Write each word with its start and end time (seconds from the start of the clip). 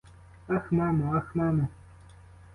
Ах, 0.55 0.65
мамо, 0.77 1.05
ах, 1.17 1.27
мамо! 1.37 1.65